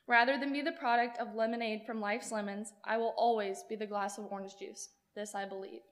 [0.08, 3.86] Rather than be the product of lemonade from life's lemons, I will always be the
[3.86, 4.88] glass of orange juice.
[5.14, 5.82] This I believe.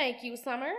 [0.00, 0.72] Thank you, Summer.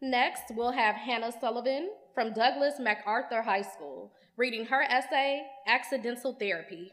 [0.00, 6.90] Next, we'll have Hannah Sullivan from Douglas MacArthur High School reading her essay, Accidental Therapy.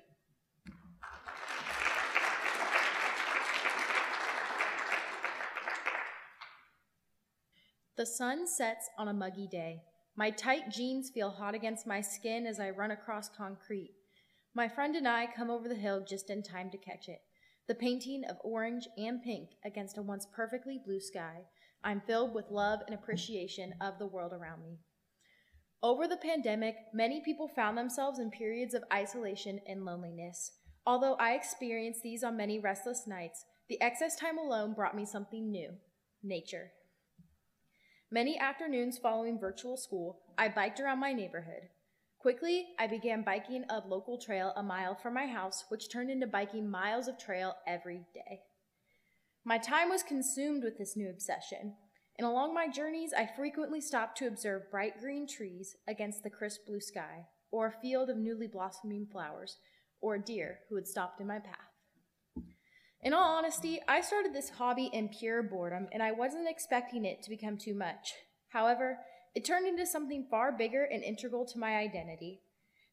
[7.96, 9.84] The sun sets on a muggy day.
[10.18, 13.94] My tight jeans feel hot against my skin as I run across concrete.
[14.54, 17.22] My friend and I come over the hill just in time to catch it.
[17.72, 21.46] The painting of orange and pink against a once perfectly blue sky.
[21.86, 24.80] I'm filled with love and appreciation of the world around me.
[25.82, 30.52] Over the pandemic, many people found themselves in periods of isolation and loneliness.
[30.86, 35.50] Although I experienced these on many restless nights, the excess time alone brought me something
[35.50, 35.70] new
[36.22, 36.74] nature.
[38.12, 41.70] Many afternoons following virtual school, I biked around my neighborhood.
[42.22, 46.28] Quickly, I began biking a local trail a mile from my house, which turned into
[46.28, 48.42] biking miles of trail every day.
[49.44, 51.74] My time was consumed with this new obsession,
[52.20, 56.68] and along my journeys, I frequently stopped to observe bright green trees against the crisp
[56.68, 59.58] blue sky, or a field of newly blossoming flowers,
[60.00, 62.46] or a deer who had stopped in my path.
[63.02, 67.24] In all honesty, I started this hobby in pure boredom, and I wasn't expecting it
[67.24, 68.14] to become too much.
[68.50, 69.00] However,
[69.34, 72.42] it turned into something far bigger and integral to my identity.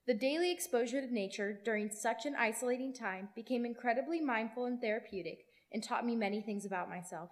[0.06, 5.40] The daily exposure to nature during such an isolating time became incredibly mindful and therapeutic
[5.72, 7.30] and taught me many things about myself.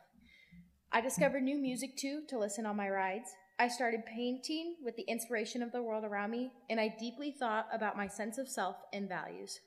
[0.93, 3.31] I discovered new music too to listen on my rides.
[3.59, 7.67] I started painting with the inspiration of the world around me, and I deeply thought
[7.73, 9.61] about my sense of self and values.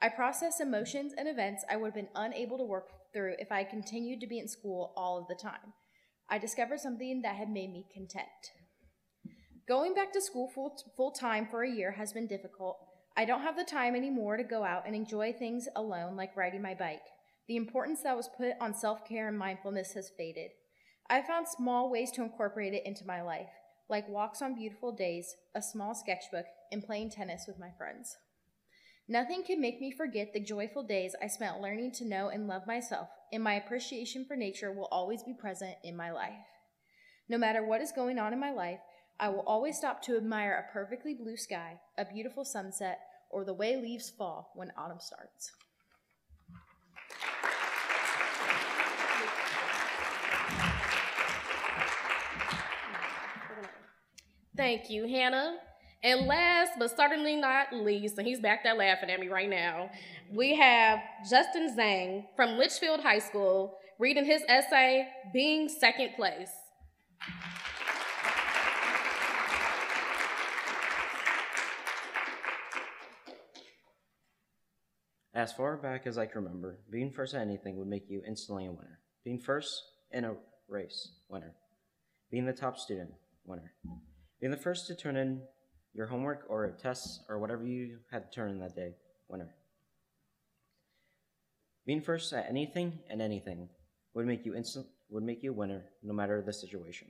[0.00, 3.62] I processed emotions and events I would have been unable to work through if I
[3.62, 5.74] continued to be in school all of the time.
[6.28, 8.26] I discovered something that had made me content.
[9.68, 12.78] Going back to school full, full time for a year has been difficult.
[13.16, 16.62] I don't have the time anymore to go out and enjoy things alone like riding
[16.62, 17.02] my bike.
[17.46, 20.50] The importance that was put on self care and mindfulness has faded.
[21.08, 23.50] I found small ways to incorporate it into my life,
[23.88, 28.16] like walks on beautiful days, a small sketchbook, and playing tennis with my friends.
[29.08, 32.66] Nothing can make me forget the joyful days I spent learning to know and love
[32.66, 36.46] myself, and my appreciation for nature will always be present in my life.
[37.28, 38.80] No matter what is going on in my life,
[39.20, 43.00] I will always stop to admire a perfectly blue sky, a beautiful sunset,
[43.30, 45.52] or the way leaves fall when autumn starts.
[54.56, 55.56] Thank you, Hannah.
[56.04, 59.90] And last but certainly not least, and he's back there laughing at me right now,
[60.32, 60.98] we have
[61.28, 66.50] Justin Zhang from Litchfield High School reading his essay, Being Second Place.
[75.34, 78.66] As far back as I can remember, being first at anything would make you instantly
[78.66, 79.00] a winner.
[79.24, 80.34] Being first in a
[80.68, 81.54] race, winner.
[82.30, 83.10] Being the top student,
[83.44, 83.72] winner.
[84.40, 85.40] Being the first to turn in
[85.94, 88.94] your homework or tests or whatever you had to turn in that day,
[89.28, 89.54] winner.
[91.86, 93.70] Being first at anything and anything
[94.14, 97.08] would make you instant would make you a winner no matter the situation.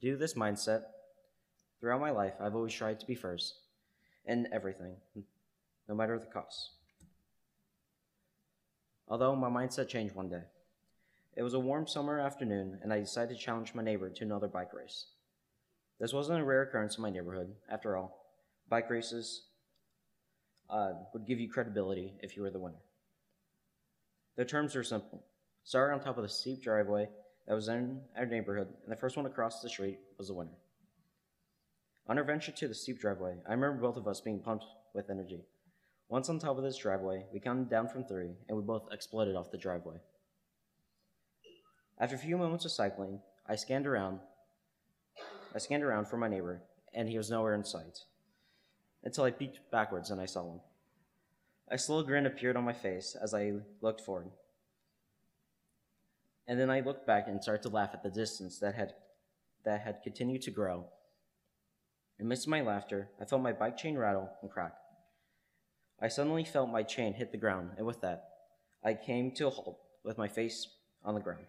[0.00, 0.82] Due to this mindset,
[1.80, 3.54] throughout my life I've always tried to be first
[4.24, 4.96] in everything,
[5.88, 6.70] no matter the cost.
[9.08, 10.42] Although my mindset changed one day.
[11.36, 14.48] It was a warm summer afternoon, and I decided to challenge my neighbor to another
[14.48, 15.06] bike race.
[16.00, 17.54] This wasn't a rare occurrence in my neighborhood.
[17.70, 18.26] After all,
[18.68, 19.42] bike races
[20.70, 22.82] uh, would give you credibility if you were the winner.
[24.36, 25.24] The terms are simple.
[25.64, 27.08] Start on top of the steep driveway
[27.46, 30.56] that was in our neighborhood, and the first one across the street was the winner.
[32.06, 35.10] On our venture to the steep driveway, I remember both of us being pumped with
[35.10, 35.44] energy.
[36.08, 39.34] Once on top of this driveway, we counted down from three, and we both exploded
[39.34, 39.96] off the driveway.
[41.98, 44.20] After a few moments of cycling, I scanned around.
[45.54, 48.00] I scanned around for my neighbor, and he was nowhere in sight.
[49.02, 50.60] Until I peeked backwards and I saw him.
[51.68, 54.30] A slow grin appeared on my face as I looked forward.
[56.46, 58.94] And then I looked back and started to laugh at the distance that had
[59.64, 60.84] that had continued to grow.
[62.20, 64.74] Amidst my laughter, I felt my bike chain rattle and crack.
[66.04, 68.28] I suddenly felt my chain hit the ground, and with that,
[68.84, 70.68] I came to a halt with my face
[71.02, 71.46] on the ground.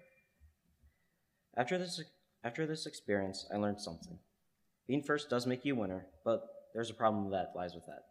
[1.57, 2.01] After this,
[2.41, 4.17] after this experience, I learned something.
[4.87, 8.05] Being first does make you a winner, but there's a problem that lies with that.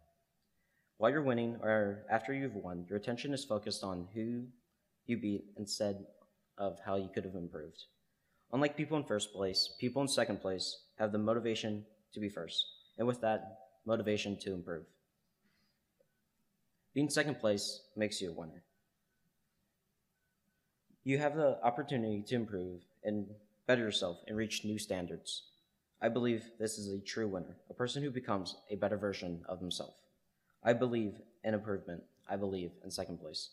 [0.98, 4.42] While you're winning, or after you've won, your attention is focused on who
[5.06, 6.04] you beat instead
[6.58, 7.84] of how you could have improved.
[8.52, 12.66] Unlike people in first place, people in second place have the motivation to be first,
[12.98, 14.84] and with that, motivation to improve.
[16.94, 18.62] Being second place makes you a winner.
[21.02, 23.26] You have the opportunity to improve and
[23.66, 25.42] better yourself and reach new standards.
[26.00, 29.58] I believe this is a true winner, a person who becomes a better version of
[29.58, 29.94] himself.
[30.62, 32.04] I believe in improvement.
[32.28, 33.50] I believe in second place.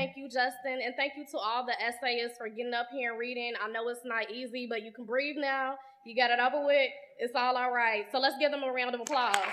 [0.00, 3.20] Thank you, Justin, and thank you to all the essayists for getting up here and
[3.20, 3.52] reading.
[3.62, 5.74] I know it's not easy, but you can breathe now.
[6.06, 6.88] You got it over with.
[7.18, 8.06] It's all all right.
[8.10, 9.36] So let's give them a round of applause.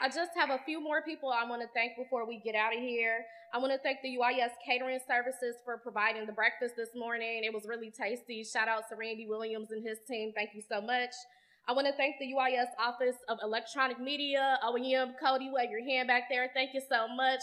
[0.00, 2.74] I just have a few more people I want to thank before we get out
[2.74, 3.26] of here.
[3.52, 7.44] I want to thank the UIS Catering Services for providing the breakfast this morning.
[7.44, 8.44] It was really tasty.
[8.44, 10.32] Shout out to Randy Williams and his team.
[10.34, 11.10] Thank you so much.
[11.68, 16.08] I want to thank the UIS Office of Electronic Media, OEM, Cody, wave your hand
[16.08, 16.50] back there.
[16.52, 17.40] Thank you so much.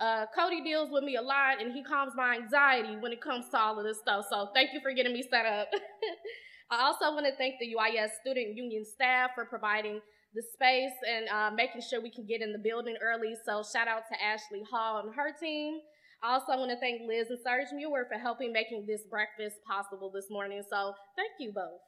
[0.00, 3.48] Uh, Cody deals with me a lot and he calms my anxiety when it comes
[3.50, 4.24] to all of this stuff.
[4.30, 5.68] So thank you for getting me set up.
[6.70, 10.00] I also want to thank the UIS Student Union staff for providing
[10.34, 13.34] the space and uh, making sure we can get in the building early.
[13.44, 15.80] So shout out to Ashley Hall and her team.
[16.22, 20.10] I also want to thank Liz and Serge Muir for helping making this breakfast possible
[20.14, 20.62] this morning.
[20.68, 21.87] So thank you both.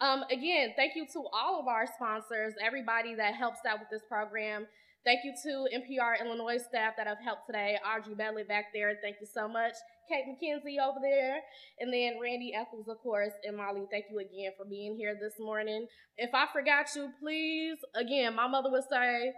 [0.00, 4.02] Um, again, thank you to all of our sponsors, everybody that helps out with this
[4.08, 4.66] program.
[5.04, 7.76] Thank you to NPR Illinois staff that have helped today.
[7.84, 9.72] Audrey Bentley back there, thank you so much.
[10.08, 11.40] Kate McKenzie over there,
[11.78, 15.34] and then Randy Eccles, of course, and Molly, thank you again for being here this
[15.38, 15.86] morning.
[16.16, 19.32] If I forgot you, please, again, my mother would say,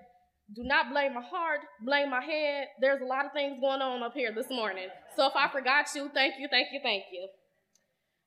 [0.54, 2.68] do not blame my heart, blame my head.
[2.80, 4.88] There's a lot of things going on up here this morning.
[5.16, 7.28] So if I forgot you, thank you, thank you, thank you.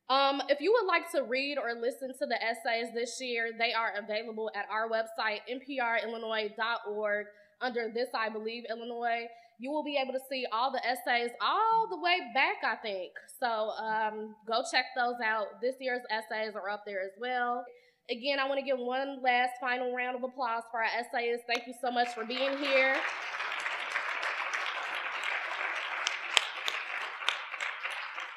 [0.09, 3.73] Um, if you would like to read or listen to the essays this year, they
[3.73, 7.25] are available at our website, nprillinois.org,
[7.61, 9.25] under This I Believe Illinois.
[9.57, 13.13] You will be able to see all the essays all the way back, I think.
[13.39, 15.61] So um, go check those out.
[15.61, 17.65] This year's essays are up there as well.
[18.11, 21.45] Again, I want to give one last final round of applause for our essayists.
[21.47, 22.95] Thank you so much for being here.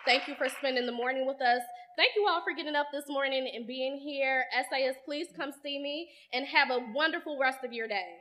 [0.09, 1.61] Thank you for spending the morning with us.
[1.95, 4.47] Thank you all for getting up this morning and being here.
[4.59, 8.17] essayists, please come see me and have a wonderful rest of your day.